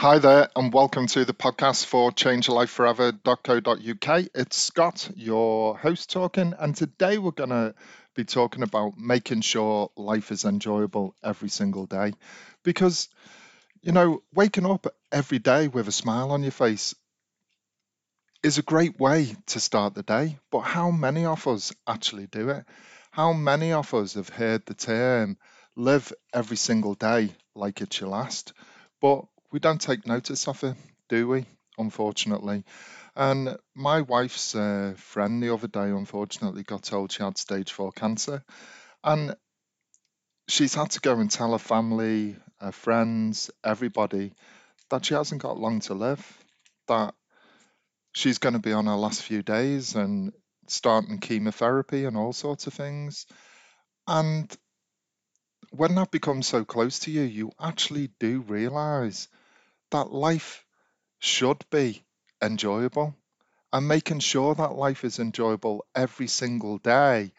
Hi 0.00 0.20
there, 0.20 0.48
and 0.54 0.72
welcome 0.72 1.08
to 1.08 1.24
the 1.24 1.34
podcast 1.34 1.84
for 1.84 2.12
changelifeforever.co.uk. 2.12 4.26
It's 4.32 4.56
Scott, 4.56 5.10
your 5.16 5.76
host, 5.76 6.10
talking, 6.10 6.54
and 6.56 6.76
today 6.76 7.18
we're 7.18 7.32
going 7.32 7.50
to 7.50 7.74
be 8.14 8.22
talking 8.22 8.62
about 8.62 8.96
making 8.96 9.40
sure 9.40 9.90
life 9.96 10.30
is 10.30 10.44
enjoyable 10.44 11.16
every 11.24 11.48
single 11.48 11.86
day. 11.86 12.12
Because, 12.62 13.08
you 13.82 13.90
know, 13.90 14.22
waking 14.32 14.66
up 14.66 14.86
every 15.10 15.40
day 15.40 15.66
with 15.66 15.88
a 15.88 15.92
smile 15.92 16.30
on 16.30 16.44
your 16.44 16.52
face 16.52 16.94
is 18.44 18.58
a 18.58 18.62
great 18.62 19.00
way 19.00 19.34
to 19.46 19.58
start 19.58 19.94
the 19.94 20.04
day, 20.04 20.38
but 20.52 20.60
how 20.60 20.92
many 20.92 21.24
of 21.24 21.44
us 21.48 21.72
actually 21.88 22.28
do 22.28 22.50
it? 22.50 22.64
How 23.10 23.32
many 23.32 23.72
of 23.72 23.92
us 23.94 24.14
have 24.14 24.28
heard 24.28 24.64
the 24.64 24.74
term 24.74 25.38
live 25.74 26.12
every 26.32 26.56
single 26.56 26.94
day 26.94 27.34
like 27.56 27.80
it's 27.80 28.00
your 28.00 28.10
last? 28.10 28.52
But 29.00 29.24
we 29.50 29.58
don't 29.58 29.80
take 29.80 30.06
notice 30.06 30.48
of 30.48 30.62
it, 30.64 30.76
do 31.08 31.28
we? 31.28 31.46
Unfortunately. 31.78 32.64
And 33.16 33.56
my 33.74 34.02
wife's 34.02 34.54
uh, 34.54 34.94
friend 34.96 35.42
the 35.42 35.52
other 35.52 35.68
day, 35.68 35.90
unfortunately, 35.90 36.62
got 36.62 36.82
told 36.82 37.12
she 37.12 37.22
had 37.22 37.38
stage 37.38 37.72
four 37.72 37.92
cancer. 37.92 38.44
And 39.02 39.34
she's 40.48 40.74
had 40.74 40.90
to 40.92 41.00
go 41.00 41.18
and 41.18 41.30
tell 41.30 41.52
her 41.52 41.58
family, 41.58 42.36
her 42.60 42.72
friends, 42.72 43.50
everybody 43.64 44.32
that 44.90 45.04
she 45.04 45.14
hasn't 45.14 45.42
got 45.42 45.58
long 45.58 45.80
to 45.80 45.94
live, 45.94 46.44
that 46.88 47.14
she's 48.12 48.38
going 48.38 48.54
to 48.54 48.58
be 48.58 48.72
on 48.72 48.86
her 48.86 48.96
last 48.96 49.22
few 49.22 49.42
days 49.42 49.94
and 49.94 50.32
starting 50.66 51.18
chemotherapy 51.18 52.04
and 52.04 52.16
all 52.16 52.32
sorts 52.32 52.66
of 52.66 52.74
things. 52.74 53.26
And 54.06 54.54
when 55.70 55.94
that 55.96 56.10
becomes 56.10 56.46
so 56.46 56.64
close 56.64 57.00
to 57.00 57.10
you, 57.10 57.22
you 57.22 57.52
actually 57.60 58.10
do 58.18 58.40
realize 58.40 59.28
that 59.90 60.12
life 60.12 60.64
should 61.18 61.64
be 61.70 62.02
enjoyable 62.42 63.14
and 63.72 63.88
making 63.88 64.20
sure 64.20 64.54
that 64.54 64.74
life 64.74 65.04
is 65.04 65.18
enjoyable 65.18 65.84
every 65.94 66.26
single 66.26 66.78
day 66.78 67.32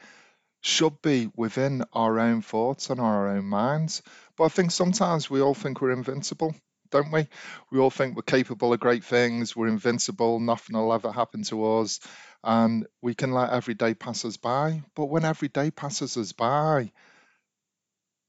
should 0.62 1.02
be 1.02 1.30
within 1.36 1.84
our 1.94 2.20
own 2.20 2.42
thoughts 2.42 2.90
and 2.90 3.00
our 3.00 3.30
own 3.30 3.46
minds. 3.46 4.02
But 4.38 4.46
I 4.46 4.50
think 4.50 4.72
sometimes 4.72 5.30
we 5.30 5.42
all 5.42 5.54
think 5.54 5.82
we're 5.82 5.92
invincible, 5.92 6.54
don't 6.92 7.12
we? 7.12 7.28
We 7.72 7.80
all 7.80 7.90
think 7.90 8.16
we're 8.16 8.24
capable 8.24 8.74
of 8.74 8.80
great 8.80 9.04
things, 9.04 9.56
we're 9.56 9.68
invincible, 9.68 10.40
nothing 10.40 10.76
will 10.76 10.94
ever 10.94 11.12
happen 11.12 11.44
to 11.44 11.78
us, 11.78 12.00
and 12.44 12.86
we 13.02 13.16
can 13.16 13.32
let 13.32 13.52
every 13.52 13.74
day 13.74 13.94
pass 13.94 14.26
us 14.26 14.38
by. 14.38 14.84
But 14.96 15.06
when 15.06 15.26
every 15.26 15.48
day 15.48 15.72
passes 15.72 16.18
us 16.18 16.34
by, 16.34 16.92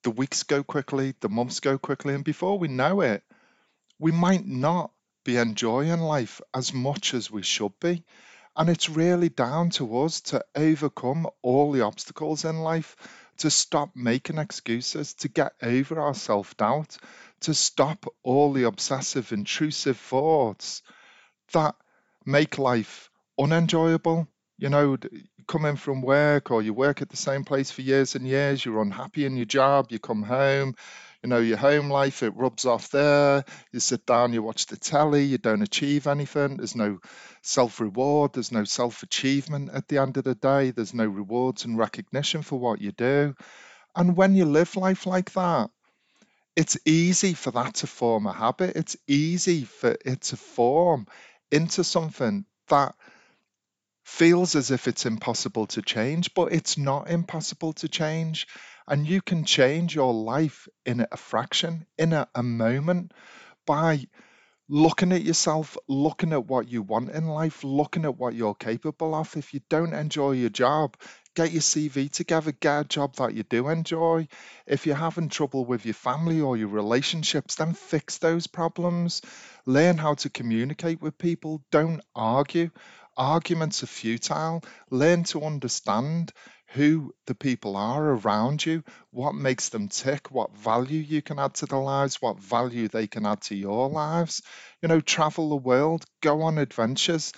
the 0.03 0.11
weeks 0.11 0.45
go 0.45 0.63
quickly, 0.63 1.15
the 1.21 1.29
months 1.29 1.61
go 1.61 1.79
quickly, 1.79 2.15
and 2.15 2.25
before 2.25 2.59
we 2.59 2.69
know 2.69 3.01
it, 3.01 3.23
we 4.01 4.11
might 4.11 4.47
not 4.47 4.91
be 5.25 5.37
enjoying 5.37 6.01
life 6.01 6.41
as 6.55 6.73
much 6.73 7.13
as 7.15 7.31
we 7.31 7.43
should 7.43 7.79
be. 7.81 8.03
And 8.57 8.69
it's 8.69 8.89
really 8.89 9.29
down 9.29 9.71
to 9.71 10.01
us 10.01 10.23
to 10.23 10.45
overcome 10.57 11.29
all 11.43 11.71
the 11.71 11.83
obstacles 11.83 12.45
in 12.45 12.61
life, 12.61 12.97
to 13.39 13.51
stop 13.51 13.91
making 13.95 14.39
excuses, 14.39 15.15
to 15.15 15.29
get 15.29 15.53
over 15.63 16.01
our 16.01 16.15
self 16.15 16.57
doubt, 16.57 16.97
to 17.41 17.55
stop 17.55 18.07
all 18.23 18.53
the 18.53 18.65
obsessive, 18.65 19.33
intrusive 19.33 19.99
thoughts 19.99 20.83
that 21.53 21.77
make 22.25 22.59
life 22.59 23.11
unenjoyable. 23.39 24.27
You 24.59 24.71
know, 24.71 24.97
coming 25.47 25.77
from 25.77 26.03
work 26.03 26.51
or 26.51 26.63
you 26.63 26.75
work 26.75 27.03
at 27.03 27.09
the 27.09 27.17
same 27.17 27.45
place 27.45 27.71
for 27.71 27.83
years 27.83 28.15
and 28.15 28.27
years, 28.27 28.65
you're 28.65 28.83
unhappy 28.83 29.25
in 29.25 29.37
your 29.37 29.47
job, 29.47 29.87
you 29.91 29.99
come 29.99 30.23
home, 30.23 30.75
you 31.23 31.29
know, 31.29 31.39
your 31.39 31.59
home 31.59 31.91
life, 31.91 32.23
it 32.23 32.37
rubs 32.37 32.65
off 32.65 32.91
there. 32.91 33.45
You 33.73 33.81
sit 33.81 34.07
down, 34.07 34.33
you 34.33 34.43
watch 34.43 34.67
the 34.67 34.77
telly, 34.77 35.25
you 35.25 35.39
don't 35.39 35.63
achieve 35.63 36.07
anything. 36.07 36.57
There's 36.57 36.77
no 36.77 36.99
self 37.43 37.81
reward, 37.81 38.33
there's 38.33 38.53
no 38.53 38.65
self 38.65 39.03
achievement 39.03 39.71
at 39.73 39.89
the 39.89 39.99
end 39.99 40.17
of 40.17 40.25
the 40.25 40.35
day, 40.35 40.71
there's 40.71 40.95
no 40.95 41.07
rewards 41.07 41.65
and 41.65 41.77
recognition 41.77 42.43
for 42.43 42.59
what 42.59 42.81
you 42.81 42.93
do. 42.93 43.35
And 43.95 44.17
when 44.17 44.35
you 44.35 44.45
live 44.47 44.77
life 44.77 45.07
like 45.07 45.33
that, 45.33 45.71
it's 46.57 46.79
easy 46.85 47.35
for 47.35 47.51
that 47.53 47.75
to 47.77 47.87
form 47.87 48.27
a 48.27 48.33
habit. 48.33 48.77
It's 48.77 48.97
easy 49.07 49.65
for 49.65 49.97
it 50.05 50.23
to 50.23 50.37
form 50.37 51.07
into 51.51 51.85
something 51.85 52.45
that 52.69 52.95
feels 54.05 54.57
as 54.57 54.71
if 54.71 54.89
it's 54.89 55.07
impossible 55.07 55.67
to 55.69 55.83
change, 55.83 56.35
but 56.35 56.53
it's 56.53 56.77
not 56.77 57.09
impossible 57.11 57.73
to 57.75 57.89
change. 57.89 58.47
And 58.91 59.07
you 59.07 59.23
can 59.23 59.45
change 59.45 59.95
your 59.95 60.13
life 60.13 60.69
in 60.85 61.07
a 61.11 61.17
fraction, 61.17 61.87
in 61.97 62.13
a, 62.13 62.29
a 62.35 62.43
moment, 62.43 63.13
by 63.65 64.09
looking 64.69 65.13
at 65.13 65.23
yourself, 65.23 65.77
looking 65.89 66.33
at 66.33 66.47
what 66.47 66.69
you 66.69 66.83
want 66.83 67.11
in 67.11 67.27
life, 67.27 67.63
looking 67.63 68.05
at 68.05 68.17
what 68.17 68.35
you're 68.35 68.55
capable 68.55 69.15
of. 69.15 69.37
If 69.37 69.55
you 69.55 69.61
don't 69.71 69.93
enjoy 69.93 70.33
your 70.33 70.51
job, 70.51 70.97
get 71.37 71.53
your 71.53 71.63
CV 71.63 72.11
together, 72.11 72.51
get 72.51 72.81
a 72.81 72.85
job 72.85 73.15
that 73.17 73.35
you 73.35 73.45
do 73.45 73.69
enjoy. 73.69 74.27
If 74.67 74.87
you're 74.87 74.97
having 74.97 75.29
trouble 75.29 75.65
with 75.65 75.85
your 75.85 75.95
family 75.95 76.41
or 76.41 76.57
your 76.57 76.69
relationships, 76.69 77.55
then 77.55 77.75
fix 77.75 78.19
those 78.19 78.49
problems. 78.49 79.23
Learn 79.67 79.99
how 79.99 80.15
to 80.15 80.31
communicate 80.31 81.01
with 81.01 81.17
people. 81.17 81.63
Don't 81.71 82.01
argue. 82.17 82.71
Arguments 83.17 83.83
are 83.83 83.89
futile. 83.89 84.63
Learn 84.91 85.25
to 85.25 85.43
understand 85.43 86.33
who 86.71 87.13
the 87.27 87.35
people 87.35 87.77
are 87.77 88.13
around 88.13 88.65
you, 88.65 88.85
what 89.11 89.35
makes 89.35 89.71
them 89.71 89.89
tick, 89.89 90.31
what 90.31 90.57
value 90.57 91.01
you 91.01 91.21
can 91.21 91.39
add 91.39 91.55
to 91.55 91.67
their 91.67 91.81
lives, 91.81 92.23
what 92.23 92.39
value 92.39 92.89
they 92.89 93.07
can 93.07 93.27
add 93.27 93.41
to 93.43 93.57
your 93.57 93.89
lives. 93.89 94.43
You 94.81 94.89
know, 94.89 95.01
travel 95.01 95.51
the 95.51 95.57
world, 95.57 96.05
go 96.21 96.43
on 96.43 96.59
adventures, 96.59 97.33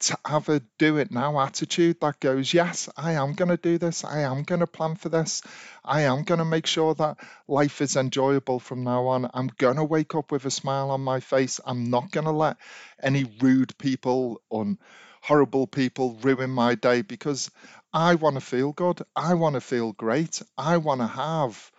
to 0.00 0.16
have 0.24 0.48
a 0.48 0.60
do 0.78 0.96
it 0.96 1.10
now 1.10 1.38
attitude 1.40 2.00
that 2.00 2.20
goes, 2.20 2.54
Yes, 2.54 2.88
I 2.96 3.12
am 3.12 3.34
going 3.34 3.50
to 3.50 3.58
do 3.58 3.76
this. 3.76 4.02
I 4.02 4.20
am 4.20 4.44
going 4.44 4.60
to 4.60 4.66
plan 4.66 4.96
for 4.96 5.10
this. 5.10 5.42
I 5.84 6.02
am 6.02 6.22
going 6.22 6.38
to 6.38 6.44
make 6.44 6.66
sure 6.66 6.94
that 6.94 7.18
life 7.46 7.82
is 7.82 7.96
enjoyable 7.96 8.60
from 8.60 8.82
now 8.82 9.08
on. 9.08 9.30
I'm 9.34 9.48
going 9.58 9.76
to 9.76 9.84
wake 9.84 10.14
up 10.14 10.32
with 10.32 10.46
a 10.46 10.50
smile 10.50 10.90
on 10.90 11.02
my 11.02 11.20
face. 11.20 11.60
I'm 11.66 11.90
not 11.90 12.10
going 12.10 12.24
to 12.24 12.32
let 12.32 12.56
any 13.02 13.24
rude 13.40 13.76
people 13.76 14.40
on 14.48 14.78
horrible 15.22 15.66
people 15.66 16.16
ruin 16.22 16.50
my 16.50 16.74
day 16.74 17.02
because 17.02 17.50
I 17.92 18.14
want 18.14 18.36
to 18.36 18.40
feel 18.40 18.72
good. 18.72 19.02
I 19.16 19.34
want 19.34 19.54
to 19.54 19.60
feel 19.60 19.92
great. 19.92 20.42
I 20.56 20.76
want 20.76 21.00
to 21.00 21.08
have 21.08 21.72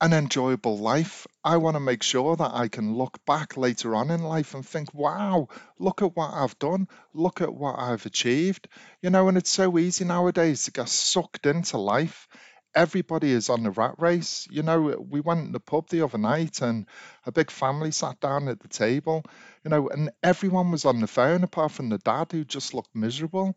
an 0.00 0.12
enjoyable 0.12 0.76
life. 0.76 1.26
I 1.42 1.56
want 1.56 1.76
to 1.76 1.80
make 1.80 2.02
sure 2.02 2.36
that 2.36 2.50
I 2.52 2.68
can 2.68 2.94
look 2.94 3.24
back 3.24 3.56
later 3.56 3.94
on 3.94 4.10
in 4.10 4.22
life 4.22 4.54
and 4.54 4.66
think, 4.66 4.92
wow, 4.92 5.48
look 5.78 6.02
at 6.02 6.14
what 6.14 6.34
I've 6.34 6.58
done. 6.58 6.88
Look 7.14 7.40
at 7.40 7.54
what 7.54 7.78
I've 7.78 8.04
achieved. 8.04 8.68
You 9.00 9.10
know, 9.10 9.28
and 9.28 9.38
it's 9.38 9.52
so 9.52 9.78
easy 9.78 10.04
nowadays 10.04 10.64
to 10.64 10.72
get 10.72 10.88
sucked 10.88 11.46
into 11.46 11.78
life. 11.78 12.28
Everybody 12.74 13.30
is 13.30 13.48
on 13.48 13.62
the 13.62 13.70
rat 13.70 13.94
race. 13.98 14.46
You 14.50 14.62
know, 14.62 14.80
we 15.08 15.20
went 15.20 15.46
to 15.46 15.52
the 15.52 15.60
pub 15.60 15.88
the 15.88 16.04
other 16.04 16.18
night 16.18 16.60
and 16.60 16.86
a 17.24 17.32
big 17.32 17.50
family 17.50 17.90
sat 17.92 18.20
down 18.20 18.48
at 18.48 18.60
the 18.60 18.68
table, 18.68 19.24
you 19.64 19.70
know, 19.70 19.88
and 19.88 20.10
everyone 20.22 20.70
was 20.72 20.84
on 20.84 21.00
the 21.00 21.06
phone 21.06 21.42
apart 21.42 21.72
from 21.72 21.88
the 21.88 21.98
dad 21.98 22.32
who 22.32 22.44
just 22.44 22.74
looked 22.74 22.94
miserable. 22.94 23.56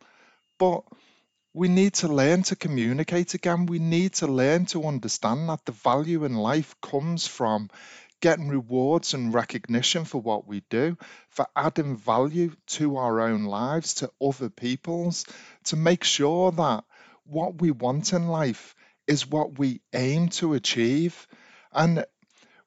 But 0.59 0.83
we 1.55 1.69
need 1.69 1.93
to 1.93 2.09
learn 2.09 2.43
to 2.43 2.55
communicate 2.57 3.33
again. 3.33 3.65
We 3.65 3.79
need 3.79 4.11
to 4.15 4.27
learn 4.27 4.65
to 4.67 4.83
understand 4.83 5.47
that 5.47 5.63
the 5.63 5.71
value 5.71 6.25
in 6.25 6.35
life 6.35 6.75
comes 6.81 7.25
from 7.27 7.69
getting 8.19 8.49
rewards 8.49 9.13
and 9.13 9.33
recognition 9.33 10.03
for 10.03 10.19
what 10.19 10.45
we 10.45 10.63
do, 10.69 10.97
for 11.29 11.47
adding 11.55 11.95
value 11.95 12.51
to 12.67 12.97
our 12.97 13.21
own 13.21 13.45
lives, 13.45 13.93
to 13.95 14.11
other 14.21 14.49
people's, 14.49 15.25
to 15.63 15.77
make 15.77 16.03
sure 16.03 16.51
that 16.51 16.83
what 17.23 17.61
we 17.61 17.71
want 17.71 18.11
in 18.11 18.27
life 18.27 18.75
is 19.07 19.25
what 19.25 19.57
we 19.57 19.79
aim 19.93 20.27
to 20.27 20.55
achieve. 20.55 21.25
And 21.71 22.03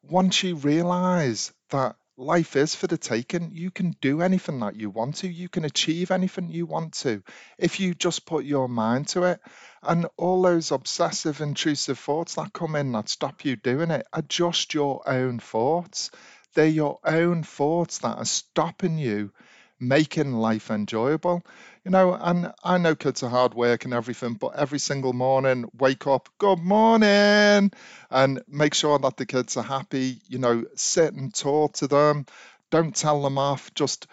once 0.00 0.42
you 0.42 0.54
realize 0.54 1.52
that 1.68 1.96
life 2.18 2.56
is 2.56 2.74
for 2.74 2.88
the 2.88 2.98
taking. 2.98 3.52
You 3.54 3.70
can 3.70 3.96
do 4.00 4.20
anything 4.20 4.60
that 4.60 4.76
you 4.76 4.90
want 4.90 5.16
to. 5.16 5.28
You 5.28 5.48
can 5.48 5.64
achieve 5.64 6.10
anything 6.10 6.50
you 6.50 6.66
want 6.66 6.94
to 6.94 7.22
if 7.58 7.80
you 7.80 7.94
just 7.94 8.26
put 8.26 8.44
your 8.44 8.68
mind 8.68 9.08
to 9.08 9.22
it. 9.22 9.40
And 9.82 10.06
all 10.16 10.42
those 10.42 10.72
obsessive, 10.72 11.40
intrusive 11.40 11.98
thoughts 11.98 12.34
that 12.34 12.52
come 12.52 12.74
in 12.74 12.92
that 12.92 13.08
stop 13.08 13.44
you 13.44 13.56
doing 13.56 13.90
it 13.90 14.06
are 14.12 14.22
just 14.22 14.74
your 14.74 15.08
own 15.08 15.38
thoughts. 15.38 16.10
They're 16.54 16.66
your 16.66 16.98
own 17.04 17.44
thoughts 17.44 17.98
that 17.98 18.18
are 18.18 18.24
stopping 18.24 18.98
you 18.98 19.32
making 19.80 20.32
life 20.32 20.70
enjoyable. 20.70 21.42
You 21.84 21.90
know, 21.90 22.14
and 22.14 22.52
I 22.62 22.78
know 22.78 22.94
kids 22.94 23.22
are 23.22 23.30
hard 23.30 23.54
work 23.54 23.84
and 23.84 23.94
everything, 23.94 24.34
but 24.34 24.56
every 24.56 24.78
single 24.78 25.12
morning, 25.12 25.70
wake 25.78 26.06
up, 26.06 26.28
good 26.38 26.58
morning, 26.58 27.72
and 28.10 28.42
make 28.48 28.74
sure 28.74 28.98
that 28.98 29.16
the 29.16 29.26
kids 29.26 29.56
are 29.56 29.62
happy. 29.62 30.20
You 30.28 30.38
know, 30.38 30.64
sit 30.74 31.14
and 31.14 31.32
talk 31.32 31.74
to 31.74 31.86
them. 31.86 32.26
Don't 32.70 32.94
tell 32.94 33.22
them 33.22 33.38
off. 33.38 33.72
Just 33.74 34.06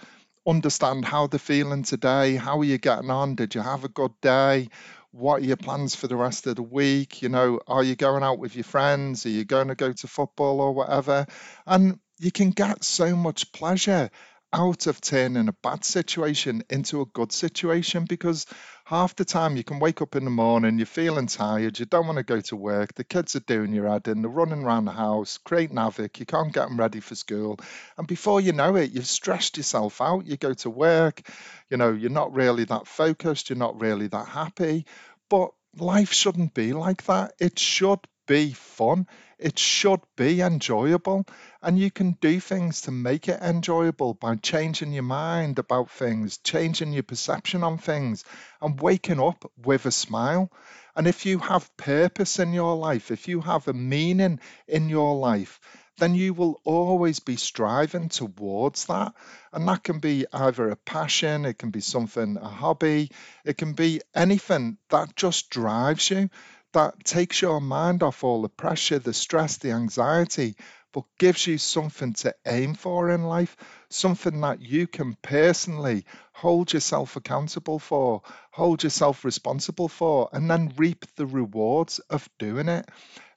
understand 0.48 1.06
how 1.06 1.28
they're 1.28 1.40
feeling 1.40 1.84
today. 1.84 2.36
How 2.36 2.60
are 2.60 2.64
you 2.64 2.78
getting 2.78 3.10
on? 3.10 3.36
Did 3.36 3.56
you 3.56 3.62
have 3.62 3.84
a 3.84 3.90
good 3.90 4.14
day? 4.22 4.70
What 5.12 5.42
are 5.42 5.46
your 5.46 5.58
plans 5.58 5.96
for 5.96 6.08
the 6.08 6.16
rest 6.16 6.46
of 6.46 6.58
the 6.58 6.64
week? 6.64 7.22
You 7.22 7.30
know, 7.30 7.60
are 7.68 7.84
you 7.84 7.96
going 7.96 8.24
out 8.24 8.38
with 8.38 8.56
your 8.56 8.66
friends? 8.66 9.26
Are 9.26 9.30
you 9.30 9.46
going 9.46 9.70
to 9.70 9.76
go 9.76 9.92
to 9.92 10.08
football 10.08 10.62
or 10.62 10.74
whatever? 10.74 11.26
And 11.66 12.00
you 12.20 12.32
can 12.32 12.52
get 12.52 12.84
so 12.84 13.16
much 13.16 13.52
pleasure 13.52 14.10
out 14.56 14.88
of 14.88 15.02
turning 15.02 15.50
a 15.50 15.54
bad 15.62 15.84
situation 15.84 16.64
into 16.70 17.02
a 17.02 17.06
good 17.08 17.34
situation 17.34 18.06
because 18.06 18.46
half 18.86 19.14
the 19.16 19.26
time 19.26 19.58
you 19.58 19.66
can 19.66 19.80
wake 19.80 20.02
up 20.02 20.16
in 20.16 20.24
the 20.24 20.32
morning, 20.32 20.78
you're 20.78 20.86
feeling 20.86 21.28
tired, 21.28 21.78
you 21.78 21.86
don't 21.86 22.06
want 22.06 22.18
to 22.18 22.24
go 22.24 22.40
to 22.40 22.56
work, 22.56 22.94
the 22.94 23.04
kids 23.04 23.36
are 23.36 23.42
doing 23.42 23.74
your 23.74 23.90
head 23.90 24.08
in, 24.08 24.22
they're 24.22 24.32
running 24.32 24.64
around 24.64 24.86
the 24.86 24.92
house, 24.94 25.38
creating 25.40 25.76
havoc, 25.76 26.20
you 26.20 26.26
can't 26.26 26.54
get 26.54 26.70
them 26.70 26.80
ready 26.80 27.02
for 27.02 27.16
school. 27.16 27.60
And 27.98 28.08
before 28.08 28.40
you 28.40 28.54
know 28.54 28.78
it, 28.78 28.92
you've 28.92 29.08
stressed 29.08 29.58
yourself 29.58 30.00
out. 30.00 30.26
You 30.26 30.38
go 30.38 30.54
to 30.54 30.70
work, 30.70 31.30
you 31.70 31.76
know, 31.76 31.92
you're 31.92 32.10
not 32.10 32.34
really 32.34 32.64
that 32.66 32.88
focused, 32.88 33.50
you're 33.50 33.60
not 33.60 33.82
really 33.82 34.08
that 34.08 34.28
happy. 34.30 34.86
But 35.30 35.52
life 35.78 36.14
shouldn't 36.14 36.54
be 36.54 36.72
like 36.72 37.04
that. 37.08 37.34
It 37.40 37.60
should 37.60 38.00
be 38.28 38.54
fun. 38.54 39.08
It 39.38 39.60
should 39.60 40.02
be 40.16 40.42
enjoyable. 40.42 41.26
And 41.62 41.78
you 41.78 41.92
can 41.92 42.18
do 42.22 42.40
things 42.40 42.82
to 42.82 42.92
make 42.92 43.28
it 43.28 43.42
enjoyable 43.42 44.14
by 44.14 44.36
changing 44.36 44.94
your 44.94 45.04
mind 45.04 45.60
about 45.60 45.90
things, 45.92 46.38
changing 46.38 46.94
your 46.94 47.04
perception 47.04 47.64
on 47.64 47.78
things, 47.78 48.24
and 48.62 48.80
waking 48.80 49.20
up 49.20 49.52
with 49.58 49.86
a 49.86 49.92
smile. 49.92 50.52
And 50.96 51.08
if 51.08 51.26
you 51.26 51.40
have 51.40 51.76
purpose 51.76 52.40
in 52.40 52.54
your 52.54 52.76
life, 52.76 53.12
if 53.12 53.28
you 53.28 53.42
have 53.42 53.68
a 53.68 53.74
meaning 53.74 54.40
in 54.68 54.88
your 54.90 55.16
life, 55.16 55.60
then 55.98 56.14
you 56.14 56.34
will 56.34 56.60
always 56.64 57.20
be 57.20 57.38
striving 57.38 58.10
towards 58.10 58.86
that. 58.86 59.14
And 59.54 59.68
that 59.68 59.84
can 59.84 60.00
be 60.00 60.26
either 60.32 60.70
a 60.70 60.76
passion, 60.76 61.46
it 61.46 61.58
can 61.58 61.72
be 61.72 61.80
something, 61.82 62.38
a 62.38 62.48
hobby, 62.48 63.12
it 63.46 63.58
can 63.58 63.74
be 63.74 64.02
anything 64.14 64.78
that 64.90 65.16
just 65.16 65.50
drives 65.50 66.10
you, 66.10 66.30
that 66.76 67.06
takes 67.06 67.42
your 67.42 67.62
mind 67.62 68.04
off 68.04 68.24
all 68.24 68.42
the 68.42 68.50
pressure, 68.50 69.00
the 69.00 69.14
stress, 69.14 69.58
the 69.58 69.72
anxiety, 69.72 70.56
but 70.92 71.06
gives 71.18 71.48
you 71.48 71.58
something 71.58 72.12
to 72.14 72.36
aim 72.46 72.74
for 72.74 73.10
in 73.10 73.24
life, 73.24 73.56
something 73.90 74.42
that 74.42 74.62
you 74.62 74.86
can 74.86 75.16
personally 75.22 76.06
hold 76.34 76.74
yourself 76.74 77.16
accountable 77.16 77.80
for, 77.80 78.22
hold 78.52 78.84
yourself 78.84 79.24
responsible 79.24 79.88
for, 79.88 80.30
and 80.34 80.52
then 80.52 80.74
reap 80.76 81.06
the 81.16 81.26
rewards 81.26 82.00
of 82.10 82.30
doing 82.40 82.68
it. 82.68 82.90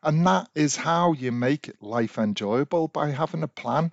And 0.02 0.26
that 0.26 0.48
is 0.56 0.74
how 0.74 1.12
you 1.12 1.30
make 1.30 1.70
life 1.80 2.18
enjoyable 2.18 2.88
by 2.88 3.10
having 3.10 3.44
a 3.44 3.48
plan, 3.48 3.92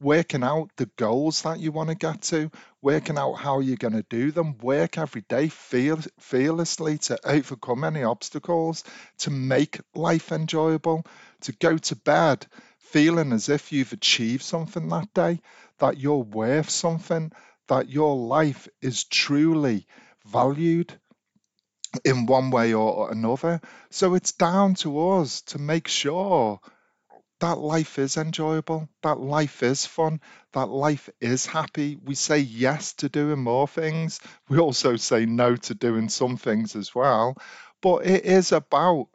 working 0.00 0.42
out 0.42 0.70
the 0.76 0.90
goals 0.96 1.42
that 1.42 1.58
you 1.58 1.72
want 1.72 1.88
to 1.88 1.94
get 1.94 2.22
to, 2.22 2.50
working 2.82 3.18
out 3.18 3.34
how 3.34 3.60
you're 3.60 3.76
going 3.76 3.94
to 3.94 4.06
do 4.10 4.30
them, 4.30 4.58
work 4.58 4.98
every 4.98 5.22
day 5.28 5.48
feel, 5.48 5.98
fearlessly 6.18 6.98
to 6.98 7.18
overcome 7.24 7.84
any 7.84 8.02
obstacles, 8.02 8.84
to 9.18 9.30
make 9.30 9.80
life 9.94 10.32
enjoyable, 10.32 11.04
to 11.40 11.52
go 11.52 11.78
to 11.78 11.96
bed 11.96 12.46
feeling 12.78 13.32
as 13.32 13.48
if 13.48 13.72
you've 13.72 13.92
achieved 13.92 14.42
something 14.42 14.88
that 14.88 15.12
day, 15.12 15.40
that 15.78 15.98
you're 15.98 16.22
worth 16.22 16.70
something, 16.70 17.32
that 17.68 17.88
your 17.88 18.16
life 18.16 18.68
is 18.80 19.04
truly 19.04 19.86
valued 20.26 20.92
in 22.04 22.26
one 22.26 22.50
way 22.50 22.74
or 22.74 23.10
another. 23.10 23.60
So 23.90 24.14
it's 24.14 24.32
down 24.32 24.74
to 24.76 25.10
us 25.10 25.42
to 25.42 25.58
make 25.58 25.88
sure 25.88 26.60
that 27.40 27.58
life 27.58 27.98
is 27.98 28.16
enjoyable, 28.16 28.88
that 29.02 29.20
life 29.20 29.62
is 29.62 29.86
fun, 29.86 30.20
that 30.52 30.68
life 30.68 31.08
is 31.20 31.46
happy. 31.46 31.96
We 32.02 32.14
say 32.14 32.38
yes 32.38 32.94
to 32.94 33.08
doing 33.08 33.40
more 33.40 33.68
things. 33.68 34.20
We 34.48 34.58
also 34.58 34.96
say 34.96 35.26
no 35.26 35.56
to 35.56 35.74
doing 35.74 36.08
some 36.08 36.36
things 36.36 36.76
as 36.76 36.94
well. 36.94 37.36
But 37.82 38.06
it 38.06 38.24
is 38.24 38.52
about 38.52 39.08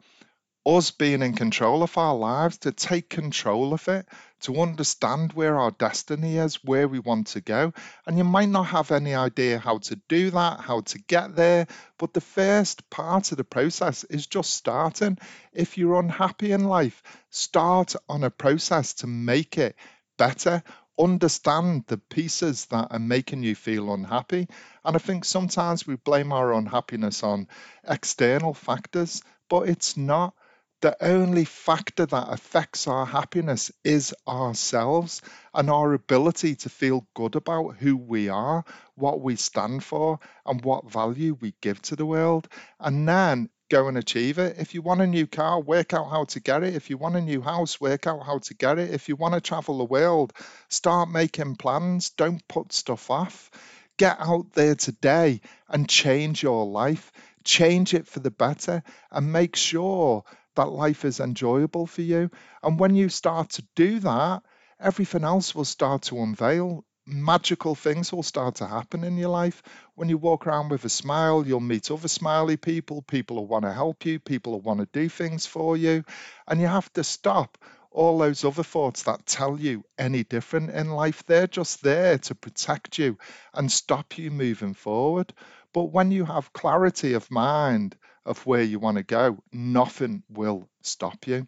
us 0.64 0.92
being 0.92 1.22
in 1.22 1.34
control 1.34 1.82
of 1.82 1.98
our 1.98 2.14
lives, 2.14 2.58
to 2.58 2.72
take 2.72 3.08
control 3.08 3.72
of 3.72 3.88
it, 3.88 4.06
to 4.40 4.60
understand 4.60 5.32
where 5.32 5.58
our 5.58 5.72
destiny 5.72 6.36
is, 6.36 6.62
where 6.64 6.86
we 6.86 6.98
want 6.98 7.28
to 7.28 7.40
go. 7.40 7.72
And 8.06 8.16
you 8.16 8.24
might 8.24 8.48
not 8.48 8.64
have 8.64 8.90
any 8.92 9.14
idea 9.14 9.58
how 9.58 9.78
to 9.78 9.96
do 10.08 10.30
that, 10.30 10.60
how 10.60 10.80
to 10.80 10.98
get 11.00 11.34
there, 11.34 11.66
but 11.98 12.12
the 12.12 12.20
first 12.20 12.88
part 12.90 13.32
of 13.32 13.38
the 13.38 13.44
process 13.44 14.04
is 14.04 14.26
just 14.26 14.54
starting. 14.54 15.18
If 15.52 15.78
you're 15.78 15.98
unhappy 15.98 16.52
in 16.52 16.64
life, 16.64 17.02
start 17.30 17.96
on 18.08 18.22
a 18.22 18.30
process 18.30 18.94
to 18.94 19.06
make 19.06 19.58
it 19.58 19.74
better. 20.16 20.62
Understand 20.98 21.84
the 21.86 21.98
pieces 21.98 22.66
that 22.66 22.88
are 22.90 22.98
making 22.98 23.42
you 23.42 23.54
feel 23.56 23.92
unhappy. 23.92 24.46
And 24.84 24.94
I 24.94 24.98
think 24.98 25.24
sometimes 25.24 25.86
we 25.86 25.96
blame 25.96 26.32
our 26.32 26.52
unhappiness 26.52 27.22
on 27.22 27.48
external 27.88 28.54
factors, 28.54 29.22
but 29.48 29.68
it's 29.68 29.96
not 29.96 30.34
the 30.82 30.96
only 31.00 31.44
factor 31.44 32.04
that 32.04 32.26
affects 32.28 32.88
our 32.88 33.06
happiness 33.06 33.70
is 33.84 34.12
ourselves 34.26 35.22
and 35.54 35.70
our 35.70 35.94
ability 35.94 36.56
to 36.56 36.68
feel 36.68 37.06
good 37.14 37.36
about 37.36 37.76
who 37.76 37.96
we 37.96 38.28
are, 38.28 38.64
what 38.96 39.20
we 39.20 39.36
stand 39.36 39.84
for, 39.84 40.18
and 40.44 40.64
what 40.64 40.90
value 40.90 41.38
we 41.40 41.54
give 41.60 41.80
to 41.82 41.94
the 41.94 42.04
world. 42.04 42.48
And 42.80 43.08
then 43.08 43.48
go 43.70 43.86
and 43.86 43.96
achieve 43.96 44.38
it. 44.38 44.56
If 44.58 44.74
you 44.74 44.82
want 44.82 45.00
a 45.02 45.06
new 45.06 45.28
car, 45.28 45.60
work 45.60 45.94
out 45.94 46.10
how 46.10 46.24
to 46.24 46.40
get 46.40 46.64
it. 46.64 46.74
If 46.74 46.90
you 46.90 46.98
want 46.98 47.14
a 47.14 47.20
new 47.20 47.40
house, 47.40 47.80
work 47.80 48.08
out 48.08 48.26
how 48.26 48.38
to 48.38 48.54
get 48.54 48.80
it. 48.80 48.90
If 48.90 49.08
you 49.08 49.14
want 49.14 49.34
to 49.34 49.40
travel 49.40 49.78
the 49.78 49.84
world, 49.84 50.32
start 50.68 51.08
making 51.08 51.56
plans. 51.56 52.10
Don't 52.10 52.46
put 52.48 52.72
stuff 52.72 53.08
off. 53.08 53.52
Get 53.98 54.16
out 54.18 54.52
there 54.54 54.74
today 54.74 55.42
and 55.68 55.88
change 55.88 56.42
your 56.42 56.66
life. 56.66 57.12
Change 57.44 57.94
it 57.94 58.08
for 58.08 58.20
the 58.20 58.30
better 58.30 58.82
and 59.10 59.32
make 59.32 59.56
sure 59.56 60.24
that 60.56 60.68
life 60.68 61.04
is 61.04 61.20
enjoyable 61.20 61.86
for 61.86 62.02
you. 62.02 62.30
And 62.62 62.78
when 62.78 62.94
you 62.94 63.08
start 63.08 63.50
to 63.50 63.64
do 63.74 64.00
that, 64.00 64.42
everything 64.80 65.24
else 65.24 65.54
will 65.54 65.64
start 65.64 66.02
to 66.02 66.22
unveil. 66.22 66.84
Magical 67.04 67.74
things 67.74 68.12
will 68.12 68.22
start 68.22 68.56
to 68.56 68.66
happen 68.66 69.02
in 69.02 69.16
your 69.16 69.30
life. 69.30 69.62
When 69.94 70.08
you 70.08 70.18
walk 70.18 70.46
around 70.46 70.70
with 70.70 70.84
a 70.84 70.88
smile, 70.88 71.46
you'll 71.46 71.60
meet 71.60 71.90
other 71.90 72.08
smiley 72.08 72.56
people. 72.56 73.02
People 73.02 73.36
will 73.36 73.46
want 73.46 73.64
to 73.64 73.72
help 73.72 74.04
you. 74.06 74.20
People 74.20 74.52
will 74.52 74.60
want 74.60 74.80
to 74.80 74.88
do 74.92 75.08
things 75.08 75.46
for 75.46 75.76
you. 75.76 76.04
And 76.46 76.60
you 76.60 76.68
have 76.68 76.92
to 76.92 77.02
stop 77.02 77.58
all 77.90 78.18
those 78.18 78.44
other 78.44 78.62
thoughts 78.62 79.02
that 79.02 79.26
tell 79.26 79.58
you 79.58 79.84
any 79.98 80.24
different 80.24 80.70
in 80.70 80.90
life. 80.90 81.24
They're 81.24 81.46
just 81.46 81.82
there 81.82 82.18
to 82.18 82.34
protect 82.34 82.98
you 82.98 83.18
and 83.52 83.70
stop 83.70 84.16
you 84.16 84.30
moving 84.30 84.74
forward. 84.74 85.32
But 85.72 85.92
when 85.92 86.10
you 86.10 86.24
have 86.24 86.52
clarity 86.52 87.14
of 87.14 87.30
mind 87.30 87.96
of 88.24 88.44
where 88.46 88.62
you 88.62 88.78
want 88.78 88.96
to 88.96 89.02
go, 89.02 89.38
nothing 89.52 90.22
will 90.28 90.68
stop 90.82 91.26
you. 91.26 91.46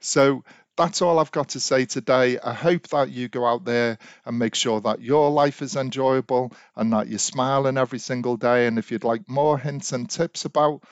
So 0.00 0.44
that's 0.76 1.02
all 1.02 1.18
I've 1.18 1.30
got 1.30 1.50
to 1.50 1.60
say 1.60 1.84
today. 1.84 2.38
I 2.38 2.54
hope 2.54 2.88
that 2.88 3.10
you 3.10 3.28
go 3.28 3.44
out 3.44 3.64
there 3.64 3.98
and 4.24 4.38
make 4.38 4.54
sure 4.54 4.80
that 4.80 5.02
your 5.02 5.30
life 5.30 5.60
is 5.60 5.76
enjoyable 5.76 6.52
and 6.74 6.92
that 6.92 7.08
you're 7.08 7.18
smiling 7.18 7.76
every 7.76 7.98
single 7.98 8.36
day. 8.36 8.66
And 8.66 8.78
if 8.78 8.90
you'd 8.90 9.04
like 9.04 9.28
more 9.28 9.58
hints 9.58 9.92
and 9.92 10.08
tips 10.08 10.46
about 10.46 10.82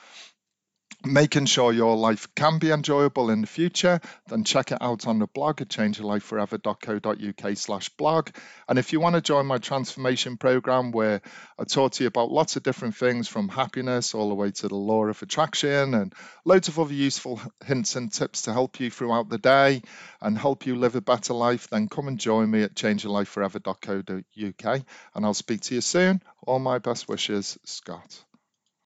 making 1.05 1.45
sure 1.45 1.71
your 1.71 1.95
life 1.95 2.27
can 2.35 2.59
be 2.59 2.71
enjoyable 2.71 3.29
in 3.29 3.39
the 3.41 3.47
future, 3.47 4.01
then 4.27 4.43
check 4.43 4.71
it 4.71 4.79
out 4.81 5.07
on 5.07 5.19
the 5.19 5.27
blog 5.27 5.61
at 5.61 5.69
changeyourlifeforever.co.uk 5.69 7.57
slash 7.57 7.87
blog. 7.89 8.29
And 8.67 8.77
if 8.77 8.91
you 8.91 8.99
want 8.99 9.15
to 9.15 9.21
join 9.21 9.45
my 9.45 9.59
transformation 9.59 10.35
program 10.37 10.91
where 10.91 11.21
I 11.57 11.63
talk 11.63 11.93
to 11.93 12.03
you 12.03 12.07
about 12.07 12.31
lots 12.31 12.57
of 12.57 12.63
different 12.63 12.97
things 12.97 13.29
from 13.29 13.47
happiness 13.47 14.13
all 14.13 14.27
the 14.29 14.35
way 14.35 14.51
to 14.51 14.67
the 14.67 14.75
law 14.75 15.05
of 15.05 15.21
attraction 15.21 15.93
and 15.93 16.13
loads 16.43 16.67
of 16.67 16.77
other 16.79 16.93
useful 16.93 17.39
hints 17.65 17.95
and 17.95 18.11
tips 18.11 18.41
to 18.43 18.53
help 18.53 18.79
you 18.79 18.91
throughout 18.91 19.29
the 19.29 19.37
day 19.37 19.81
and 20.21 20.37
help 20.37 20.65
you 20.65 20.75
live 20.75 20.95
a 20.95 21.01
better 21.01 21.33
life, 21.33 21.69
then 21.69 21.87
come 21.87 22.09
and 22.09 22.19
join 22.19 22.51
me 22.51 22.63
at 22.63 22.75
changeyourlifeforever.co.uk 22.75 24.85
and 25.15 25.25
I'll 25.25 25.33
speak 25.33 25.61
to 25.61 25.75
you 25.75 25.81
soon. 25.81 26.21
All 26.45 26.59
my 26.59 26.79
best 26.79 27.07
wishes, 27.07 27.57
Scott. 27.63 28.21